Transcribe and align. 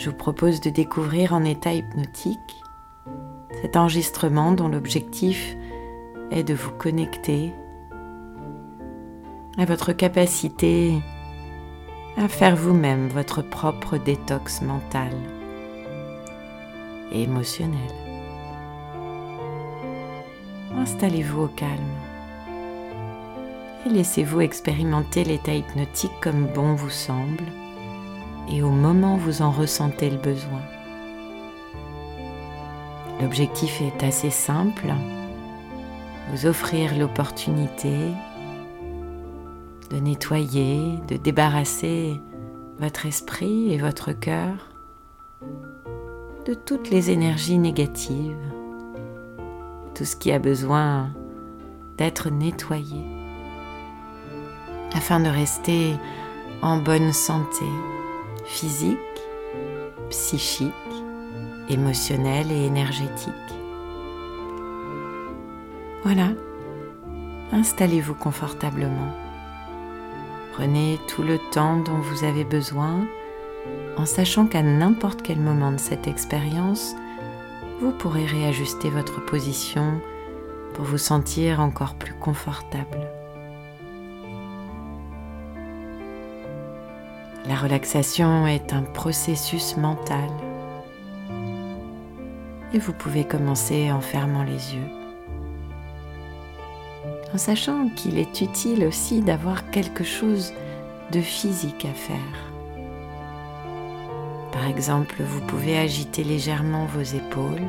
je 0.00 0.08
vous 0.08 0.16
propose 0.16 0.62
de 0.62 0.70
découvrir 0.70 1.34
en 1.34 1.44
état 1.44 1.74
hypnotique 1.74 2.62
cet 3.60 3.76
enregistrement 3.76 4.52
dont 4.52 4.68
l'objectif 4.68 5.54
est 6.30 6.42
de 6.42 6.54
vous 6.54 6.70
connecter 6.70 7.52
à 9.58 9.66
votre 9.66 9.92
capacité 9.92 10.94
à 12.16 12.28
faire 12.28 12.56
vous-même 12.56 13.08
votre 13.08 13.42
propre 13.42 13.98
détox 13.98 14.62
mental 14.62 15.12
et 17.12 17.24
émotionnel. 17.24 17.92
Installez-vous 20.78 21.42
au 21.42 21.48
calme 21.48 21.98
et 23.84 23.90
laissez-vous 23.90 24.40
expérimenter 24.40 25.24
l'état 25.24 25.54
hypnotique 25.54 26.18
comme 26.22 26.46
bon 26.46 26.74
vous 26.74 26.88
semble 26.88 27.44
et 28.50 28.62
au 28.62 28.70
moment 28.70 29.14
où 29.14 29.18
vous 29.18 29.42
en 29.42 29.50
ressentez 29.50 30.10
le 30.10 30.16
besoin. 30.16 30.60
L'objectif 33.20 33.80
est 33.80 34.02
assez 34.02 34.30
simple, 34.30 34.92
vous 36.32 36.46
offrir 36.46 36.96
l'opportunité 36.96 37.96
de 39.90 39.96
nettoyer, 39.96 40.80
de 41.08 41.16
débarrasser 41.16 42.14
votre 42.78 43.06
esprit 43.06 43.72
et 43.72 43.78
votre 43.78 44.12
cœur 44.12 44.54
de 46.46 46.54
toutes 46.54 46.90
les 46.90 47.10
énergies 47.10 47.58
négatives, 47.58 48.36
tout 49.94 50.04
ce 50.04 50.16
qui 50.16 50.32
a 50.32 50.38
besoin 50.38 51.10
d'être 51.98 52.30
nettoyé, 52.30 53.04
afin 54.94 55.20
de 55.20 55.28
rester 55.28 55.94
en 56.62 56.78
bonne 56.78 57.12
santé 57.12 57.66
physique, 58.50 58.98
psychique, 60.10 60.72
émotionnel 61.68 62.50
et 62.50 62.66
énergétique. 62.66 63.32
Voilà, 66.02 66.30
installez-vous 67.52 68.14
confortablement. 68.14 69.14
Prenez 70.52 70.98
tout 71.06 71.22
le 71.22 71.38
temps 71.52 71.76
dont 71.76 71.98
vous 71.98 72.24
avez 72.24 72.44
besoin 72.44 73.06
en 73.96 74.04
sachant 74.04 74.46
qu'à 74.46 74.62
n'importe 74.62 75.22
quel 75.22 75.38
moment 75.38 75.72
de 75.72 75.78
cette 75.78 76.08
expérience, 76.08 76.96
vous 77.80 77.92
pourrez 77.92 78.26
réajuster 78.26 78.90
votre 78.90 79.24
position 79.24 80.00
pour 80.74 80.84
vous 80.84 80.98
sentir 80.98 81.60
encore 81.60 81.94
plus 81.94 82.14
confortable. 82.14 83.19
La 87.50 87.56
relaxation 87.56 88.46
est 88.46 88.72
un 88.72 88.82
processus 88.82 89.76
mental 89.76 90.30
et 92.72 92.78
vous 92.78 92.92
pouvez 92.92 93.24
commencer 93.24 93.90
en 93.90 94.00
fermant 94.00 94.44
les 94.44 94.76
yeux, 94.76 94.88
en 97.34 97.38
sachant 97.38 97.88
qu'il 97.88 98.18
est 98.18 98.40
utile 98.40 98.84
aussi 98.84 99.20
d'avoir 99.20 99.68
quelque 99.70 100.04
chose 100.04 100.52
de 101.10 101.20
physique 101.20 101.86
à 101.86 101.92
faire. 101.92 102.52
Par 104.52 104.68
exemple, 104.68 105.20
vous 105.20 105.40
pouvez 105.40 105.76
agiter 105.76 106.22
légèrement 106.22 106.86
vos 106.86 107.02
épaules. 107.02 107.66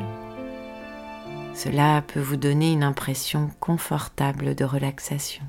Cela 1.55 2.03
peut 2.03 2.21
vous 2.21 2.37
donner 2.37 2.71
une 2.71 2.83
impression 2.83 3.49
confortable 3.59 4.53
de 4.53 4.63
relaxation. 4.63 5.43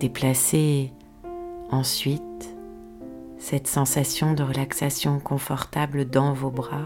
Déplacer 0.00 0.94
Ensuite, 1.72 2.54
cette 3.38 3.66
sensation 3.66 4.34
de 4.34 4.42
relaxation 4.42 5.18
confortable 5.18 6.04
dans 6.04 6.34
vos 6.34 6.50
bras. 6.50 6.84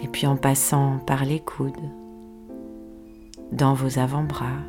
Et 0.00 0.06
puis 0.06 0.28
en 0.28 0.36
passant 0.36 1.00
par 1.00 1.24
les 1.24 1.40
coudes, 1.40 1.90
dans 3.50 3.74
vos 3.74 3.98
avant-bras, 3.98 4.60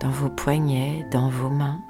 dans 0.00 0.08
vos 0.08 0.30
poignets, 0.30 1.06
dans 1.10 1.28
vos 1.28 1.50
mains, 1.50 1.82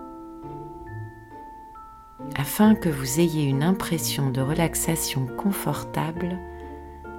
afin 2.34 2.74
que 2.74 2.88
vous 2.88 3.20
ayez 3.20 3.44
une 3.44 3.62
impression 3.62 4.30
de 4.30 4.40
relaxation 4.40 5.28
confortable 5.38 6.40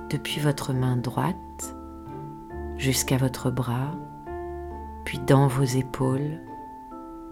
depuis 0.09 0.41
votre 0.41 0.73
main 0.73 0.97
droite 0.97 1.77
jusqu'à 2.75 3.15
votre 3.15 3.51
bras 3.51 3.93
puis 5.11 5.19
dans 5.19 5.47
vos 5.47 5.65
épaules, 5.65 6.39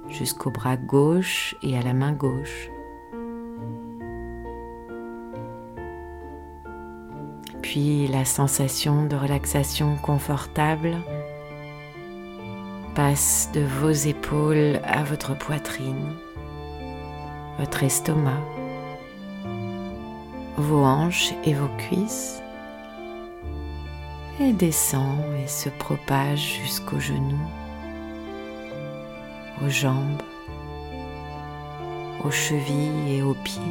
jusqu'au 0.10 0.52
bras 0.52 0.76
gauche 0.76 1.56
et 1.64 1.78
à 1.78 1.82
la 1.82 1.94
main 1.94 2.12
gauche. 2.12 2.70
Puis 7.62 8.06
la 8.08 8.26
sensation 8.26 9.06
de 9.06 9.16
relaxation 9.16 9.96
confortable 9.96 10.98
passe 12.96 13.50
de 13.54 13.62
vos 13.62 13.92
épaules 13.92 14.82
à 14.84 15.06
votre 15.06 15.38
poitrine, 15.38 16.18
votre 17.60 17.84
estomac, 17.84 18.44
vos 20.58 20.84
hanches 20.84 21.32
et 21.46 21.54
vos 21.54 21.74
cuisses 21.78 22.42
et 24.42 24.52
descend 24.52 25.24
et 25.42 25.48
se 25.48 25.70
propage 25.70 26.60
jusqu'aux 26.62 27.00
genoux, 27.00 27.40
aux 29.66 29.70
jambes, 29.70 30.22
aux 32.24 32.32
chevilles 32.32 33.16
et 33.16 33.22
aux 33.22 33.36
pieds, 33.36 33.62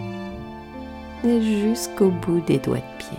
et 1.25 1.41
jusqu'au 1.41 2.11
bout 2.11 2.41
des 2.41 2.59
doigts 2.59 2.77
de 2.77 2.99
pied. 2.99 3.19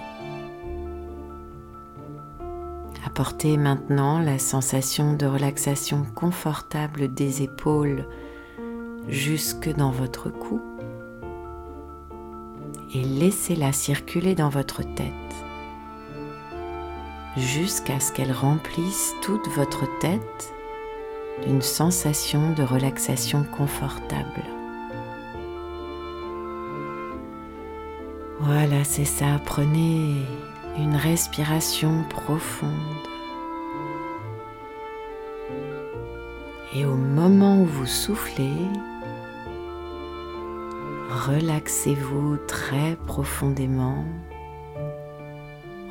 Apportez 3.05 3.57
maintenant 3.57 4.19
la 4.19 4.39
sensation 4.39 5.13
de 5.13 5.25
relaxation 5.25 6.05
confortable 6.15 7.13
des 7.13 7.41
épaules 7.41 8.05
jusque 9.07 9.73
dans 9.75 9.91
votre 9.91 10.29
cou 10.29 10.61
et 12.93 13.03
laissez-la 13.03 13.71
circuler 13.71 14.35
dans 14.35 14.49
votre 14.49 14.83
tête 14.83 15.13
jusqu'à 17.37 17.99
ce 17.99 18.11
qu'elle 18.11 18.31
remplisse 18.31 19.13
toute 19.21 19.47
votre 19.49 19.85
tête 19.99 20.53
d'une 21.45 21.61
sensation 21.61 22.51
de 22.53 22.63
relaxation 22.63 23.43
confortable. 23.43 24.43
Voilà, 28.39 28.83
c'est 28.83 29.05
ça. 29.05 29.39
Prenez 29.45 30.15
une 30.77 30.95
respiration 30.95 32.03
profonde. 32.09 32.71
Et 36.75 36.85
au 36.85 36.95
moment 36.95 37.61
où 37.61 37.65
vous 37.65 37.87
soufflez, 37.87 38.53
relaxez-vous 41.09 42.37
très 42.47 42.95
profondément 43.07 44.05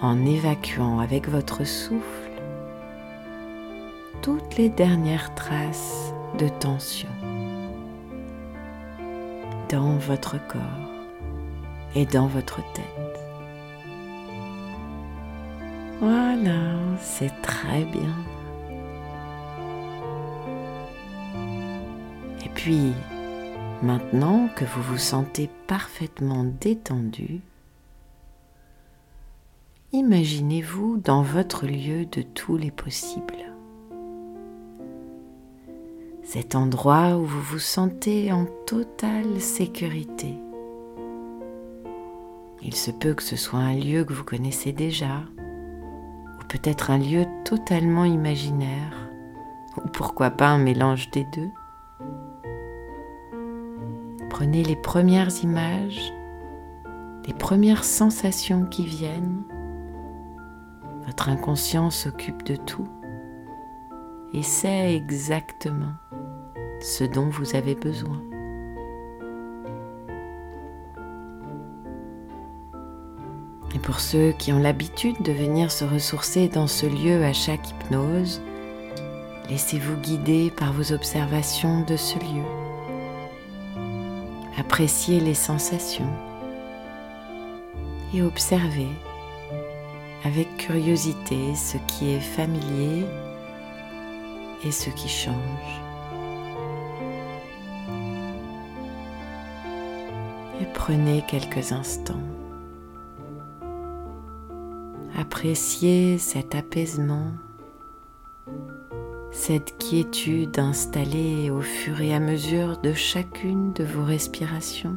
en 0.00 0.24
évacuant 0.24 1.00
avec 1.00 1.28
votre 1.28 1.64
souffle 1.64 2.17
toutes 4.22 4.56
les 4.56 4.68
dernières 4.68 5.34
traces 5.34 6.12
de 6.38 6.48
tension 6.48 7.08
dans 9.68 9.96
votre 9.96 10.36
corps 10.48 10.62
et 11.94 12.06
dans 12.06 12.26
votre 12.26 12.60
tête. 12.72 12.84
Voilà, 16.00 16.76
c'est 17.00 17.32
très 17.42 17.84
bien. 17.84 18.14
Et 22.44 22.48
puis, 22.54 22.92
maintenant 23.82 24.48
que 24.54 24.64
vous 24.64 24.82
vous 24.82 24.98
sentez 24.98 25.50
parfaitement 25.66 26.44
détendu, 26.44 27.42
Imaginez-vous 29.94 30.98
dans 30.98 31.22
votre 31.22 31.66
lieu 31.66 32.04
de 32.04 32.20
tous 32.20 32.58
les 32.58 32.70
possibles. 32.70 33.57
Cet 36.30 36.54
endroit 36.54 37.16
où 37.16 37.24
vous 37.24 37.40
vous 37.40 37.58
sentez 37.58 38.30
en 38.32 38.44
totale 38.66 39.40
sécurité. 39.40 40.38
Il 42.62 42.74
se 42.74 42.90
peut 42.90 43.14
que 43.14 43.22
ce 43.22 43.34
soit 43.34 43.60
un 43.60 43.74
lieu 43.74 44.04
que 44.04 44.12
vous 44.12 44.24
connaissez 44.24 44.72
déjà, 44.72 45.22
ou 45.38 46.44
peut-être 46.46 46.90
un 46.90 46.98
lieu 46.98 47.24
totalement 47.46 48.04
imaginaire, 48.04 49.08
ou 49.78 49.88
pourquoi 49.88 50.28
pas 50.28 50.48
un 50.48 50.58
mélange 50.58 51.10
des 51.12 51.24
deux. 51.34 51.48
Prenez 54.28 54.64
les 54.64 54.76
premières 54.76 55.42
images, 55.42 56.12
les 57.26 57.32
premières 57.32 57.84
sensations 57.84 58.66
qui 58.66 58.84
viennent. 58.84 59.44
Votre 61.06 61.30
inconscient 61.30 61.88
s'occupe 61.88 62.42
de 62.42 62.56
tout 62.56 62.88
et 64.34 64.42
sait 64.42 64.94
exactement 64.94 65.94
ce 66.80 67.04
dont 67.04 67.28
vous 67.28 67.56
avez 67.56 67.74
besoin. 67.74 68.22
Et 73.74 73.78
pour 73.78 74.00
ceux 74.00 74.32
qui 74.32 74.52
ont 74.52 74.58
l'habitude 74.58 75.20
de 75.22 75.32
venir 75.32 75.70
se 75.70 75.84
ressourcer 75.84 76.48
dans 76.48 76.66
ce 76.66 76.86
lieu 76.86 77.22
à 77.24 77.32
chaque 77.32 77.70
hypnose, 77.70 78.40
laissez-vous 79.50 79.96
guider 79.96 80.50
par 80.50 80.72
vos 80.72 80.92
observations 80.92 81.82
de 81.82 81.96
ce 81.96 82.18
lieu. 82.18 82.44
Appréciez 84.58 85.20
les 85.20 85.34
sensations 85.34 86.10
et 88.12 88.22
observez 88.22 88.88
avec 90.24 90.56
curiosité 90.56 91.54
ce 91.54 91.76
qui 91.86 92.10
est 92.10 92.20
familier 92.20 93.04
et 94.64 94.72
ce 94.72 94.90
qui 94.90 95.08
change. 95.08 95.87
Prenez 100.88 101.22
quelques 101.28 101.72
instants. 101.72 102.22
Appréciez 105.18 106.16
cet 106.16 106.54
apaisement, 106.54 107.32
cette 109.30 109.76
quiétude 109.76 110.58
installée 110.58 111.50
au 111.50 111.60
fur 111.60 112.00
et 112.00 112.14
à 112.14 112.20
mesure 112.20 112.78
de 112.78 112.94
chacune 112.94 113.74
de 113.74 113.84
vos 113.84 114.02
respirations 114.02 114.96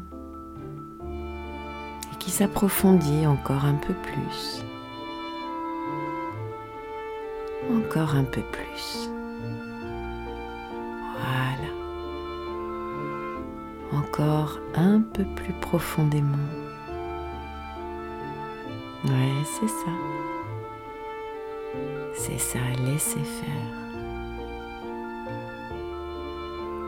et 1.04 2.18
qui 2.20 2.32
s'approfondit 2.32 3.28
encore 3.28 3.66
un 3.66 3.76
peu 3.76 3.94
plus. 3.94 4.64
Encore 7.70 8.16
un 8.16 8.24
peu 8.24 8.44
plus. 8.54 9.11
Un 14.76 15.02
peu 15.14 15.24
plus 15.36 15.54
profondément. 15.54 16.38
Ouais, 19.06 19.44
c'est 19.44 19.68
ça. 19.68 19.92
C'est 22.14 22.40
ça, 22.40 22.60
laissez 22.86 23.20
faire. 23.20 23.48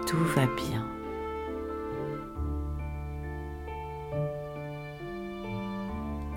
Tout 0.06 0.24
va 0.35 0.45
bien. 0.45 0.85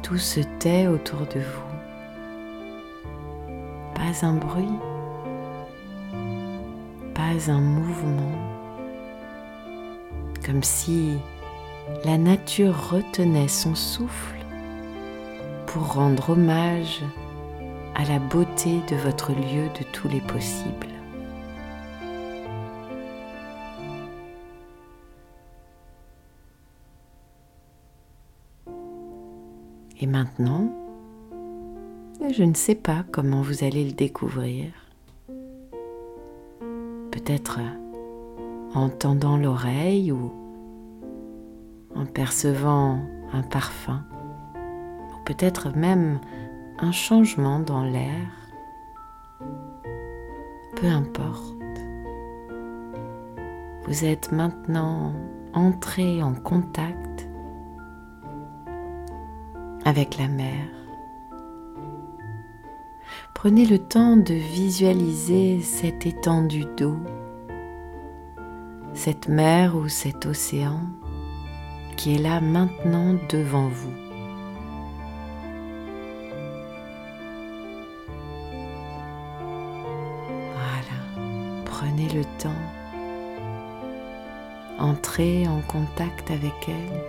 Tout 0.02 0.19
se 0.19 0.40
tait 0.58 0.87
autour 0.87 1.20
de 1.20 1.40
vous. 1.40 1.66
Pas 3.94 4.26
un 4.26 4.34
bruit, 4.34 4.78
pas 7.12 7.50
un 7.50 7.60
mouvement 7.60 8.55
comme 10.46 10.62
si 10.62 11.19
la 12.04 12.19
nature 12.19 12.90
retenait 12.90 13.48
son 13.48 13.75
souffle 13.75 14.37
pour 15.66 15.94
rendre 15.94 16.31
hommage 16.31 17.02
à 17.96 18.04
la 18.04 18.20
beauté 18.20 18.81
de 18.88 18.94
votre 18.94 19.32
lieu 19.32 19.69
de 19.76 19.84
tous 19.93 20.08
les 20.08 20.20
possibles. 20.20 20.87
Et 30.00 30.06
maintenant, 30.06 30.72
je 32.31 32.44
ne 32.44 32.54
sais 32.54 32.75
pas 32.76 33.04
comment 33.10 33.42
vous 33.42 33.64
allez 33.64 33.84
le 33.84 33.92
découvrir. 33.92 34.70
Peut-être 37.10 37.58
en 38.76 38.90
tendant 38.90 39.38
l'oreille 39.38 40.12
ou 40.12 40.31
en 41.94 42.05
percevant 42.05 43.00
un 43.32 43.40
parfum, 43.40 44.02
ou 44.55 45.25
peut-être 45.25 45.75
même 45.75 46.20
un 46.78 46.93
changement 46.93 47.58
dans 47.58 47.82
l'air. 47.82 48.28
Peu 50.76 50.88
importe. 50.88 51.55
Vous 53.87 54.05
êtes 54.05 54.31
maintenant 54.31 55.14
entré 55.55 56.23
en 56.23 56.34
contact 56.34 57.26
avec 59.87 60.19
la 60.19 60.28
mer. 60.28 60.67
Prenez 63.32 63.64
le 63.64 63.78
temps 63.78 64.19
de 64.19 64.34
visualiser 64.34 65.62
cette 65.62 66.05
étendue 66.05 66.67
d'eau 66.76 66.99
cette 69.06 69.28
mer 69.28 69.76
ou 69.76 69.88
cet 69.88 70.26
océan 70.26 70.80
qui 71.96 72.16
est 72.16 72.18
là 72.18 72.40
maintenant 72.40 73.14
devant 73.28 73.68
vous. 73.68 73.94
Voilà, 80.54 80.98
prenez 81.64 82.08
le 82.08 82.24
temps, 82.42 82.64
entrez 84.76 85.46
en 85.46 85.60
contact 85.68 86.32
avec 86.32 86.68
elle, 86.68 87.00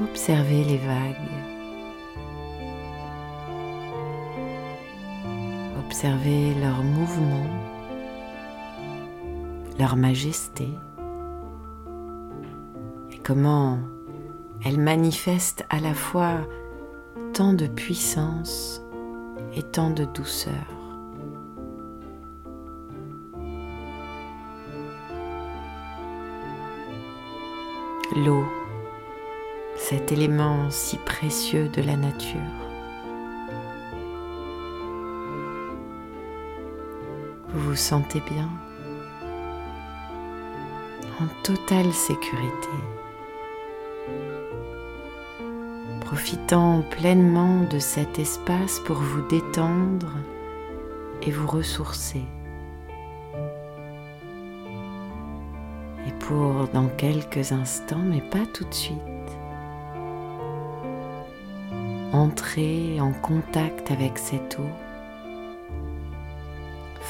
observez 0.00 0.62
les 0.62 0.78
vagues. 0.78 1.16
Observez 5.84 6.54
leurs 6.54 6.84
mouvements 6.84 7.71
leur 9.78 9.96
majesté 9.96 10.68
et 13.10 13.18
comment 13.18 13.78
elles 14.64 14.80
manifestent 14.80 15.64
à 15.70 15.80
la 15.80 15.94
fois 15.94 16.40
tant 17.32 17.52
de 17.52 17.66
puissance 17.66 18.82
et 19.54 19.62
tant 19.62 19.90
de 19.90 20.04
douceur. 20.04 20.52
L'eau, 28.14 28.44
cet 29.76 30.12
élément 30.12 30.70
si 30.70 30.98
précieux 30.98 31.68
de 31.68 31.80
la 31.82 31.96
nature. 31.96 32.38
Vous 37.48 37.70
vous 37.70 37.76
sentez 37.76 38.20
bien? 38.20 38.48
En 41.22 41.42
totale 41.42 41.92
sécurité, 41.92 42.68
profitant 46.00 46.82
pleinement 46.90 47.62
de 47.70 47.78
cet 47.78 48.18
espace 48.18 48.80
pour 48.80 48.96
vous 48.96 49.22
détendre 49.28 50.12
et 51.22 51.30
vous 51.30 51.46
ressourcer. 51.46 52.22
Et 56.08 56.12
pour 56.18 56.68
dans 56.72 56.88
quelques 56.88 57.52
instants, 57.52 58.04
mais 58.04 58.22
pas 58.22 58.46
tout 58.52 58.64
de 58.64 58.74
suite, 58.74 58.98
entrer 62.12 63.00
en 63.00 63.12
contact 63.12 63.92
avec 63.92 64.18
cette 64.18 64.58
eau 64.58 64.81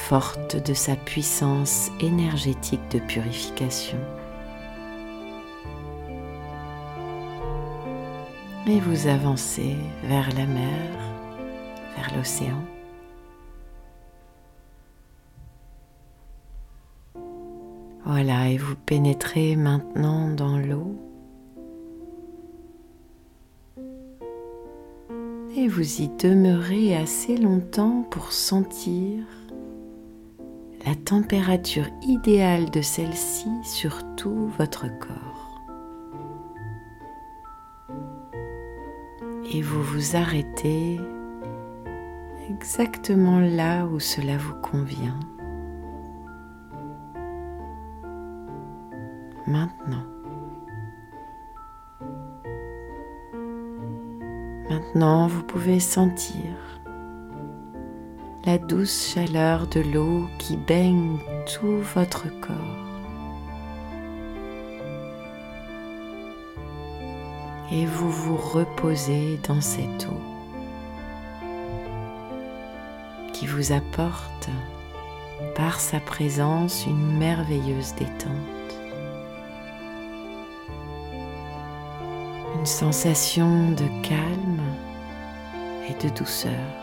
forte 0.09 0.57
de 0.57 0.75
sa 0.75 0.97
puissance 0.97 1.91
énergétique 2.01 2.83
de 2.91 2.99
purification. 2.99 3.99
Et 8.67 8.81
vous 8.81 9.07
avancez 9.07 9.77
vers 10.05 10.29
la 10.35 10.47
mer, 10.47 10.91
vers 11.97 12.17
l'océan. 12.17 12.63
Voilà, 18.05 18.49
et 18.49 18.57
vous 18.57 18.75
pénétrez 18.75 19.55
maintenant 19.55 20.29
dans 20.29 20.59
l'eau. 20.59 20.97
Et 25.57 25.69
vous 25.69 26.01
y 26.01 26.09
demeurez 26.09 26.97
assez 26.97 27.37
longtemps 27.37 28.05
pour 28.11 28.33
sentir 28.33 29.25
la 30.85 30.95
température 30.95 31.87
idéale 32.03 32.71
de 32.71 32.81
celle-ci 32.81 33.49
sur 33.63 34.03
tout 34.17 34.51
votre 34.59 34.87
corps. 34.99 35.63
Et 39.53 39.61
vous 39.61 39.83
vous 39.83 40.17
arrêtez 40.17 40.99
exactement 42.49 43.39
là 43.39 43.87
où 43.87 44.01
cela 44.01 44.37
vous 44.37 44.55
convient. 44.55 45.19
Maintenant. 49.47 50.05
Maintenant, 54.71 55.27
vous 55.27 55.43
pouvez 55.43 55.81
sentir 55.81 56.72
la 58.45 58.59
douce 58.59 59.15
chaleur 59.15 59.69
de 59.69 59.81
l'eau 59.81 60.29
qui 60.39 60.57
baigne 60.57 61.19
tout 61.47 61.79
votre 61.95 62.25
corps. 62.41 62.57
Et 67.71 67.87
vous 67.87 68.11
vous 68.11 68.37
reposez 68.37 69.39
dans 69.47 69.61
cette 69.61 70.07
eau 70.07 70.21
qui 73.33 73.47
vous 73.47 73.73
apporte 73.73 74.49
par 75.55 75.79
sa 75.79 76.01
présence 76.01 76.85
une 76.87 77.19
merveilleuse 77.19 77.95
détente. 77.95 78.33
Une 82.59 82.67
sensation 82.67 83.71
de 83.71 83.87
calme 84.03 84.61
et 85.89 85.95
de 86.05 86.13
douceur 86.15 86.82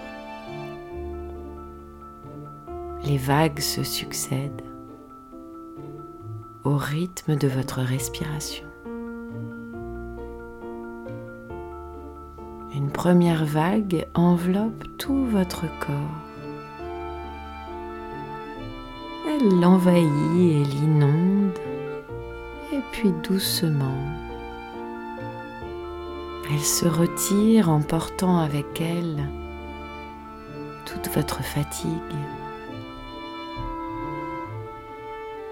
les 3.09 3.17
vagues 3.17 3.59
se 3.59 3.81
succèdent 3.81 4.61
au 6.63 6.77
rythme 6.77 7.35
de 7.37 7.47
votre 7.47 7.81
respiration. 7.81 8.67
Une 12.75 12.91
première 12.91 13.45
vague 13.45 14.07
enveloppe 14.13 14.83
tout 14.99 15.25
votre 15.25 15.63
corps. 15.79 16.21
Elle 19.27 19.59
l'envahit 19.59 20.05
et 20.05 20.63
l'inonde, 20.63 21.57
et 22.71 22.81
puis 22.91 23.11
doucement, 23.27 24.05
elle 26.51 26.59
se 26.59 26.85
retire 26.85 27.71
en 27.71 27.81
portant 27.81 28.37
avec 28.37 28.79
elle 28.79 29.27
toute 30.85 31.09
votre 31.15 31.41
fatigue, 31.41 31.89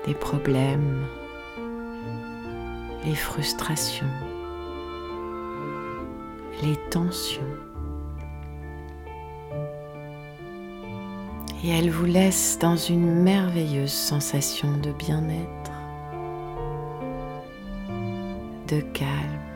les 0.07 0.13
problèmes, 0.13 1.05
les 3.03 3.15
frustrations, 3.15 4.05
les 6.63 6.77
tensions. 6.89 7.41
Et 11.63 11.69
elle 11.69 11.89
vous 11.89 12.05
laisse 12.05 12.57
dans 12.59 12.77
une 12.77 13.23
merveilleuse 13.23 13.91
sensation 13.91 14.77
de 14.77 14.91
bien-être, 14.91 15.71
de 18.67 18.79
calme, 18.79 19.47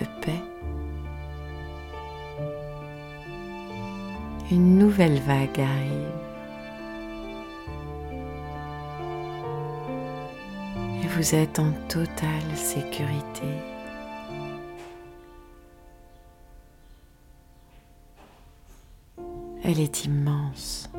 de 0.00 0.06
paix. 0.24 0.42
Une 4.50 4.78
nouvelle 4.78 5.20
vague 5.20 5.60
arrive. 5.60 6.21
Vous 11.22 11.36
êtes 11.36 11.60
en 11.60 11.70
totale 11.88 12.56
sécurité. 12.56 13.46
Elle 19.62 19.78
est 19.78 20.04
immense, 20.04 20.90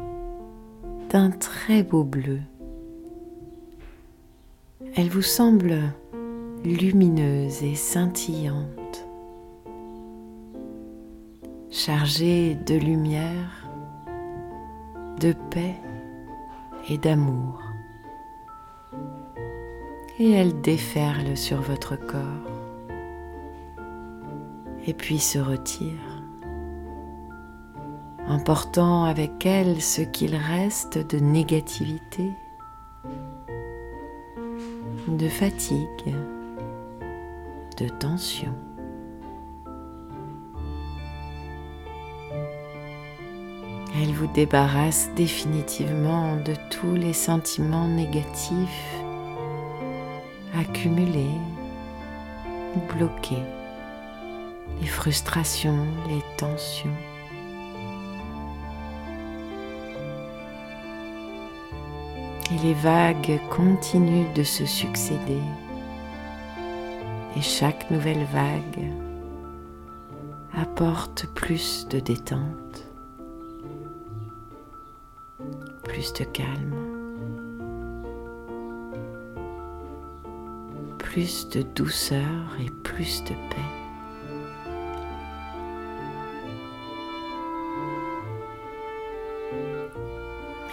d'un 1.09 1.29
très 1.29 1.83
beau 1.83 2.05
bleu. 2.05 2.39
Elle 4.95 5.09
vous 5.09 5.21
semble 5.21 5.77
lumineuse 6.63 7.61
et 7.61 7.75
scintillante, 7.75 9.05
chargée 11.69 12.55
de 12.65 12.75
lumière, 12.75 13.67
de 15.19 15.33
paix 15.51 15.75
et 16.89 16.97
d'amour 16.97 17.72
et 20.19 20.31
elle 20.31 20.61
déferle 20.61 21.35
sur 21.35 21.61
votre 21.61 21.95
corps 21.95 22.63
et 24.85 24.93
puis 24.93 25.19
se 25.19 25.39
retire, 25.39 26.23
emportant 28.27 29.05
avec 29.05 29.45
elle 29.45 29.81
ce 29.81 30.01
qu'il 30.01 30.35
reste 30.35 30.97
de 30.97 31.19
négativité, 31.19 32.31
de 35.07 35.27
fatigue, 35.29 36.15
de 37.77 37.87
tension. 37.87 38.53
Elle 43.95 44.11
vous 44.11 44.27
débarrasse 44.27 45.09
définitivement 45.15 46.35
de 46.37 46.53
tous 46.71 46.93
les 46.95 47.13
sentiments 47.13 47.87
négatifs 47.87 49.03
accumuler 50.55 51.31
ou 52.75 52.93
bloquer 52.93 53.43
les 54.81 54.87
frustrations, 54.87 55.85
les 56.07 56.21
tensions. 56.37 56.89
Et 62.51 62.57
les 62.63 62.73
vagues 62.73 63.39
continuent 63.49 64.31
de 64.35 64.43
se 64.43 64.65
succéder. 64.65 65.41
Et 67.35 67.41
chaque 67.41 67.89
nouvelle 67.89 68.25
vague 68.31 68.91
apporte 70.55 71.25
plus 71.33 71.87
de 71.87 71.99
détente, 71.99 72.87
plus 75.83 76.13
de 76.13 76.25
calme. 76.25 76.82
Plus 81.13 81.47
de 81.49 81.61
douceur 81.61 82.57
et 82.59 82.71
plus 82.81 83.23
de 83.25 83.35
paix. 83.51 83.69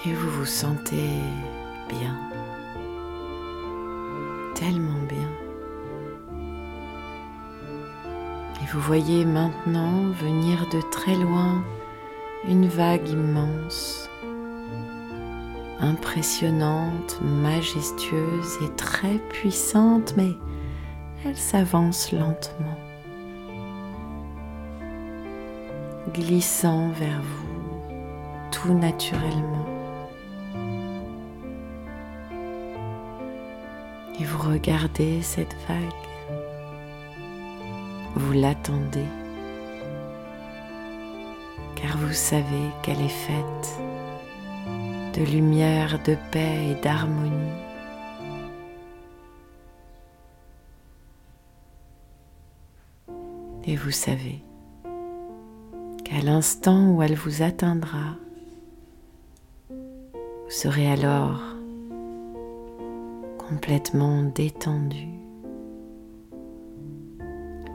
Et 0.07 0.15
vous 0.15 0.31
vous 0.31 0.47
sentez 0.47 1.11
bien, 1.91 2.17
tellement 4.55 5.03
bien. 5.07 5.29
Et 8.63 8.67
vous 8.73 8.81
voyez 8.81 9.27
maintenant 9.27 10.07
venir 10.23 10.67
de 10.73 10.81
très 10.91 11.17
loin 11.17 11.63
une 12.49 12.67
vague 12.67 13.11
immense 13.11 14.10
impressionnante, 15.81 17.21
majestueuse 17.23 18.59
et 18.63 18.69
très 18.77 19.19
puissante, 19.31 20.15
mais 20.17 20.33
elle 21.25 21.37
s'avance 21.37 22.13
lentement, 22.13 22.79
glissant 26.13 26.89
vers 26.91 27.21
vous 27.23 27.51
tout 28.51 28.75
naturellement. 28.75 29.67
Et 34.19 34.25
vous 34.25 34.51
regardez 34.51 35.23
cette 35.23 35.57
vague, 35.67 35.79
vous 38.17 38.33
l'attendez, 38.33 39.07
car 41.75 41.97
vous 41.97 42.13
savez 42.13 42.71
qu'elle 42.83 43.01
est 43.01 43.09
faite 43.09 43.81
de 45.15 45.25
lumière, 45.25 45.99
de 46.05 46.17
paix 46.31 46.71
et 46.71 46.83
d'harmonie. 46.83 47.31
Et 53.65 53.77
vous 53.77 53.91
savez 53.91 54.43
qu'à 56.05 56.21
l'instant 56.23 56.91
où 56.91 57.03
elle 57.03 57.15
vous 57.15 57.43
atteindra, 57.43 58.17
vous 59.69 60.51
serez 60.51 60.91
alors 60.91 61.41
complètement 63.39 64.23
détendu, 64.23 65.09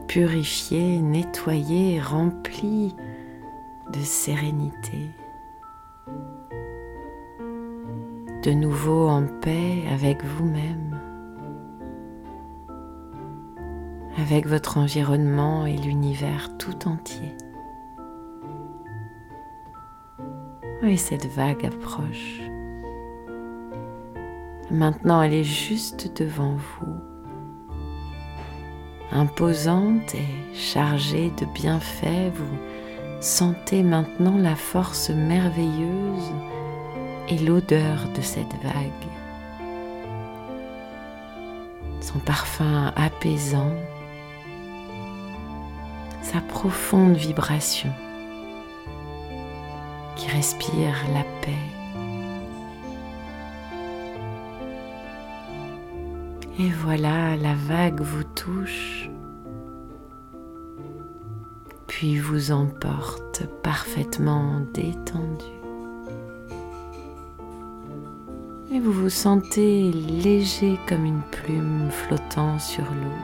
purifié, 0.07 0.99
nettoyé, 0.99 2.01
rempli 2.01 2.93
de 3.93 3.99
sérénité 3.99 4.97
de 8.45 8.51
nouveau 8.51 9.07
en 9.07 9.23
paix 9.41 9.81
avec 9.91 10.23
vous-même, 10.23 10.99
avec 14.19 14.45
votre 14.45 14.77
environnement 14.77 15.65
et 15.65 15.75
l'univers 15.75 16.55
tout 16.59 16.87
entier. 16.87 17.35
Oui, 20.83 20.95
cette 20.99 21.25
vague 21.25 21.65
approche. 21.65 22.39
Maintenant, 24.69 25.23
elle 25.23 25.33
est 25.33 25.43
juste 25.43 26.15
devant 26.21 26.55
vous, 26.55 26.97
imposante 29.11 30.13
et 30.13 30.53
chargée 30.53 31.31
de 31.31 31.47
bienfaits. 31.47 32.31
Vous 32.35 32.57
sentez 33.21 33.81
maintenant 33.81 34.37
la 34.37 34.55
force 34.55 35.09
merveilleuse 35.09 36.31
et 37.29 37.37
l'odeur 37.39 38.07
de 38.15 38.21
cette 38.21 38.53
vague. 38.63 39.09
Son 42.01 42.19
parfum 42.19 42.93
apaisant, 42.95 43.73
sa 46.21 46.41
profonde 46.41 47.15
vibration 47.15 47.91
qui 50.15 50.27
respire 50.29 50.95
la 51.13 51.23
paix. 51.41 51.51
Et 56.57 56.69
voilà, 56.69 57.35
la 57.35 57.53
vague 57.53 57.99
vous 57.99 58.23
touche, 58.23 59.09
puis 61.87 62.17
vous 62.17 62.51
emporte 62.51 63.45
parfaitement 63.61 64.61
détendu. 64.73 65.54
Vous 68.83 68.91
vous 68.91 69.09
sentez 69.09 69.91
léger 69.91 70.77
comme 70.87 71.05
une 71.05 71.21
plume 71.31 71.89
flottant 71.89 72.59
sur 72.59 72.83
l'eau, 72.83 73.19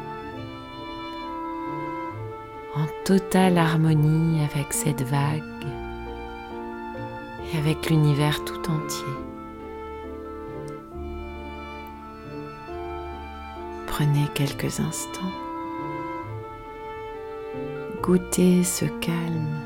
en 2.76 2.86
totale 3.06 3.58
harmonie 3.58 4.40
avec 4.44 4.72
cette 4.72 5.04
vague 5.04 5.44
et 7.54 7.58
avec 7.58 7.90
l'univers 7.90 8.44
tout 8.46 8.72
entier. 8.72 9.14
Prenez 13.88 14.28
quelques 14.34 14.80
instants. 14.80 15.32
Goûtez 18.02 18.64
ce 18.64 18.86
calme, 18.86 19.61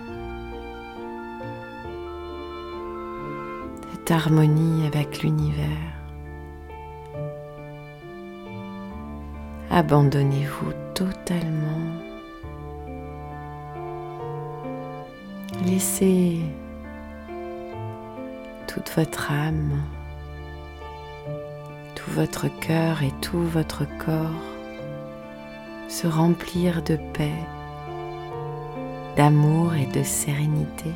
harmonie 4.12 4.85
avec 4.88 5.21
l'univers. 5.21 5.67
Abandonnez-vous 9.69 10.71
totalement. 10.93 11.91
Laissez 15.65 16.39
toute 18.67 18.89
votre 18.95 19.31
âme 19.31 19.81
votre 22.15 22.47
cœur 22.62 23.03
et 23.03 23.12
tout 23.19 23.41
votre 23.41 23.83
corps 23.97 24.31
se 25.89 26.07
remplir 26.07 26.81
de 26.81 26.97
paix, 27.13 27.43
d'amour 29.17 29.75
et 29.75 29.85
de 29.85 30.01
sérénité. 30.01 30.91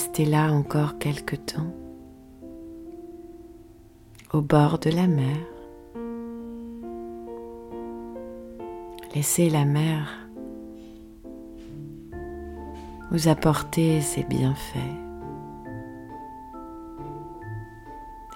Restez 0.00 0.24
là 0.24 0.50
encore 0.50 0.96
quelque 0.96 1.36
temps, 1.36 1.74
au 4.32 4.40
bord 4.40 4.78
de 4.78 4.88
la 4.88 5.06
mer. 5.06 5.36
Laissez 9.14 9.50
la 9.50 9.66
mer 9.66 10.26
vous 13.10 13.28
apporter 13.28 14.00
ses 14.00 14.22
bienfaits. 14.22 14.78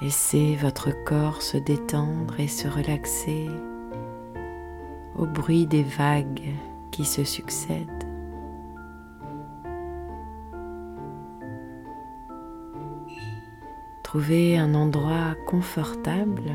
Laissez 0.02 0.56
votre 0.56 0.90
corps 1.04 1.40
se 1.40 1.56
détendre 1.56 2.38
et 2.38 2.48
se 2.48 2.68
relaxer 2.68 3.48
au 5.16 5.24
bruit 5.24 5.66
des 5.66 5.82
vagues 5.82 6.52
qui 6.90 7.06
se 7.06 7.24
succèdent. 7.24 8.03
Trouvez 14.14 14.56
un 14.56 14.76
endroit 14.76 15.34
confortable 15.44 16.52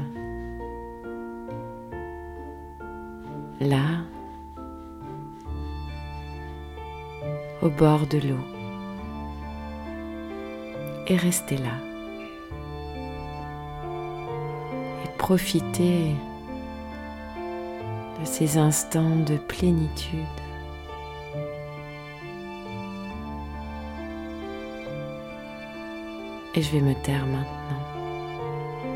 là, 3.60 4.06
au 7.62 7.69
bord 7.69 8.08
de 8.08 8.19
l'eau, 8.19 8.45
et 11.08 11.17
restez 11.17 11.58
là. 11.58 11.76
Et 15.04 15.10
profitez 15.17 16.15
de 18.22 18.26
ces 18.26 18.58
instants 18.58 19.17
de 19.28 19.36
plénitude. 19.36 20.49
Et 26.60 26.62
je 26.62 26.72
vais 26.72 26.82
me 26.82 26.93
taire 26.93 27.26
maintenant 27.26 27.80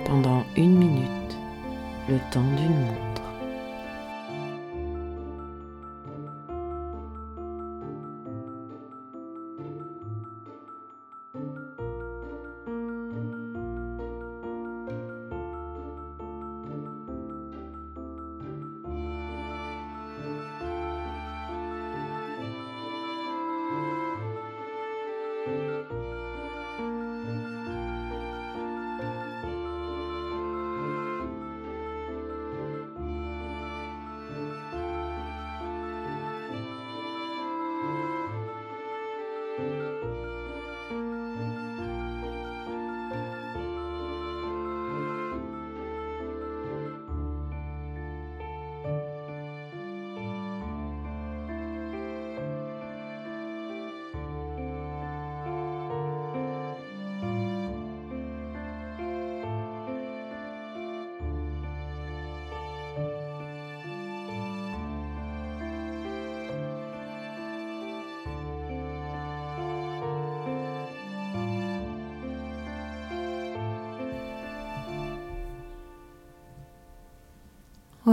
pendant 0.04 0.43
une 0.58 0.78
minute, 0.78 1.38
le 2.10 2.17
temps 2.30 2.43
d'une 2.58 2.78
montre. 2.88 3.12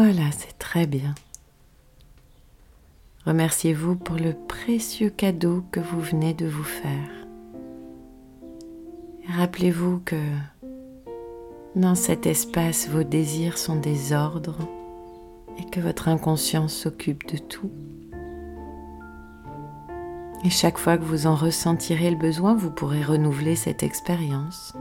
Voilà, 0.02 0.32
c'est 0.32 0.58
très 0.58 0.86
bien. 0.86 1.14
Remerciez-vous 3.26 3.96
pour 3.96 4.16
le 4.16 4.32
précieux 4.32 5.10
cadeau 5.10 5.62
que 5.70 5.78
vous 5.78 6.00
venez 6.00 6.32
de 6.32 6.46
vous 6.46 6.64
faire. 6.64 7.10
Rappelez-vous 9.28 10.00
que 10.02 10.16
dans 11.76 11.94
cet 11.94 12.24
espace, 12.24 12.88
vos 12.88 13.02
désirs 13.02 13.58
sont 13.58 13.76
des 13.76 14.14
ordres 14.14 14.66
et 15.58 15.68
que 15.68 15.80
votre 15.80 16.08
inconscience 16.08 16.72
s'occupe 16.72 17.30
de 17.30 17.36
tout. 17.36 17.70
Et 20.46 20.50
chaque 20.50 20.78
fois 20.78 20.96
que 20.96 21.04
vous 21.04 21.26
en 21.26 21.34
ressentirez 21.34 22.10
le 22.10 22.16
besoin, 22.16 22.54
vous 22.54 22.70
pourrez 22.70 23.02
renouveler 23.02 23.54
cette 23.54 23.82
expérience 23.82 24.72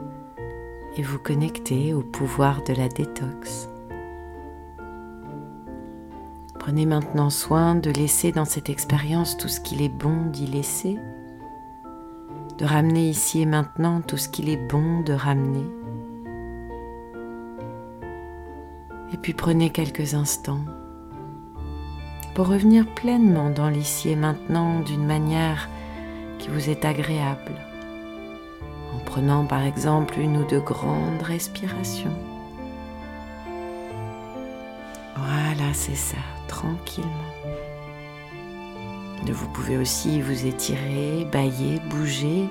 et 0.96 1.02
vous 1.02 1.20
connecter 1.20 1.94
au 1.94 2.04
pouvoir 2.04 2.64
de 2.64 2.72
la 2.72 2.88
détox. 2.88 3.68
Prenez 6.70 6.86
maintenant 6.86 7.32
soin 7.32 7.74
de 7.74 7.90
laisser 7.90 8.32
dans 8.32 8.46
cette 8.46 8.70
expérience 8.70 9.38
tout 9.38 9.48
ce 9.48 9.60
qu'il 9.60 9.82
est 9.82 9.90
bon 9.90 10.28
d'y 10.28 10.46
laisser, 10.46 11.00
de 12.60 12.64
ramener 12.64 13.10
ici 13.10 13.42
et 13.42 13.48
maintenant 13.48 14.02
tout 14.02 14.18
ce 14.18 14.30
qu'il 14.30 14.50
est 14.50 14.70
bon 14.70 15.02
de 15.02 15.14
ramener. 15.14 15.66
Et 19.12 19.18
puis 19.18 19.34
prenez 19.34 19.72
quelques 19.72 20.14
instants 20.14 20.64
pour 22.36 22.50
revenir 22.50 22.86
pleinement 22.94 23.50
dans 23.50 23.70
l'ici 23.70 24.10
et 24.10 24.16
maintenant 24.16 24.82
d'une 24.82 25.08
manière 25.08 25.70
qui 26.38 26.50
vous 26.50 26.70
est 26.70 26.86
agréable, 26.86 27.56
en 28.94 29.00
prenant 29.06 29.44
par 29.44 29.64
exemple 29.64 30.20
une 30.20 30.38
ou 30.38 30.46
deux 30.46 30.62
grandes 30.62 31.24
respirations. 31.24 32.14
Voilà, 35.16 35.74
c'est 35.74 35.96
ça, 35.96 36.18
tranquillement. 36.50 37.30
Vous 39.32 39.48
pouvez 39.50 39.78
aussi 39.78 40.22
vous 40.22 40.46
étirer, 40.46 41.26
bailler, 41.32 41.80
bouger. 41.90 42.50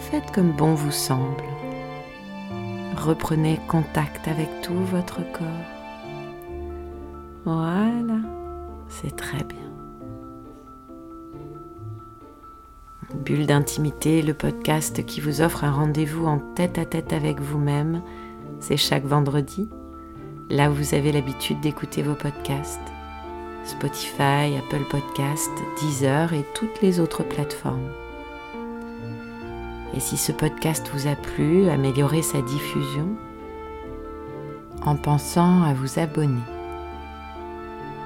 Faites 0.00 0.30
comme 0.30 0.52
bon 0.52 0.74
vous 0.74 0.92
semble. 0.92 1.44
Reprenez 2.96 3.60
contact 3.68 4.26
avec 4.28 4.48
tout 4.62 4.84
votre 4.84 5.20
corps. 5.32 5.46
Voilà, 7.44 8.20
c'est 8.88 9.16
très 9.16 9.44
bien. 9.44 9.58
Bulle 13.14 13.46
d'intimité, 13.46 14.22
le 14.22 14.34
podcast 14.34 15.04
qui 15.04 15.20
vous 15.20 15.40
offre 15.40 15.64
un 15.64 15.72
rendez-vous 15.72 16.26
en 16.26 16.38
tête 16.38 16.78
à 16.78 16.84
tête 16.84 17.12
avec 17.12 17.40
vous-même, 17.40 18.02
c'est 18.60 18.76
chaque 18.76 19.04
vendredi, 19.04 19.68
là 20.50 20.70
où 20.70 20.74
vous 20.74 20.94
avez 20.94 21.12
l'habitude 21.12 21.60
d'écouter 21.60 22.02
vos 22.02 22.14
podcasts. 22.14 22.97
Spotify, 23.68 24.56
Apple 24.58 24.84
Podcast, 24.88 25.50
Deezer 25.80 26.32
et 26.32 26.44
toutes 26.54 26.80
les 26.80 27.00
autres 27.00 27.22
plateformes. 27.22 27.90
Et 29.94 30.00
si 30.00 30.16
ce 30.16 30.32
podcast 30.32 30.90
vous 30.92 31.06
a 31.06 31.14
plu, 31.14 31.68
améliorez 31.68 32.22
sa 32.22 32.40
diffusion 32.40 33.08
en 34.84 34.96
pensant 34.96 35.62
à 35.62 35.74
vous 35.74 35.98
abonner, 35.98 36.40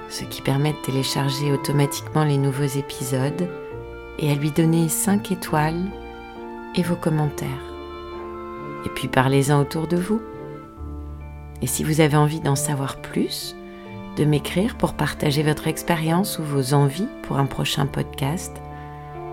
ce 0.08 0.24
qui 0.24 0.42
permet 0.42 0.72
de 0.72 0.82
télécharger 0.84 1.52
automatiquement 1.52 2.24
les 2.24 2.38
nouveaux 2.38 2.62
épisodes 2.64 3.48
et 4.18 4.30
à 4.30 4.34
lui 4.34 4.50
donner 4.50 4.88
5 4.88 5.30
étoiles 5.30 5.86
et 6.74 6.82
vos 6.82 6.96
commentaires. 6.96 7.48
Et 8.84 8.88
puis 8.88 9.08
parlez-en 9.08 9.60
autour 9.60 9.86
de 9.86 9.96
vous. 9.96 10.20
Et 11.60 11.66
si 11.66 11.84
vous 11.84 12.00
avez 12.00 12.16
envie 12.16 12.40
d'en 12.40 12.56
savoir 12.56 13.00
plus, 13.00 13.54
de 14.16 14.24
m'écrire 14.24 14.76
pour 14.76 14.94
partager 14.94 15.42
votre 15.42 15.68
expérience 15.68 16.38
ou 16.38 16.42
vos 16.42 16.74
envies 16.74 17.08
pour 17.22 17.38
un 17.38 17.46
prochain 17.46 17.86
podcast, 17.86 18.60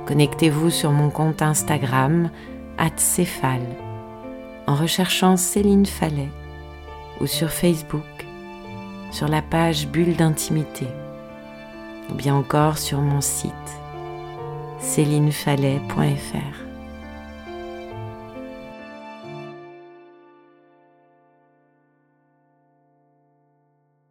connectez-vous 0.06 0.70
sur 0.70 0.92
mon 0.92 1.10
compte 1.10 1.42
Instagram 1.42 2.30
@céphale 2.96 3.68
en 4.68 4.76
recherchant 4.76 5.36
Céline 5.36 5.86
Fallet 5.86 6.30
ou 7.20 7.28
sur 7.28 7.50
Facebook 7.50 8.04
sur 9.12 9.28
la 9.28 9.42
page 9.42 9.88
Bulle 9.88 10.16
d'intimité 10.16 10.88
ou 12.10 12.16
bien 12.16 12.36
encore 12.36 12.78
sur 12.78 13.02
mon 13.02 13.22
site 13.22 13.54
célinefallet.fr. 14.80 16.69